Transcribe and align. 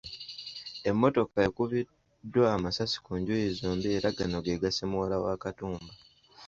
Emmotoka 0.89 1.37
ekubiddwa 1.47 2.45
amasasi 2.55 2.97
ku 3.05 3.11
njuuyi 3.19 3.49
zombi 3.57 3.87
era 3.97 4.09
gano 4.17 4.37
ge 4.45 4.61
gasse 4.61 4.83
muwala 4.91 5.17
wa 5.23 5.33
Katumba. 5.43 5.93